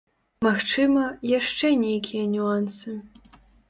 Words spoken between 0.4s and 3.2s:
Магчыма, яшчэ нейкія нюансы.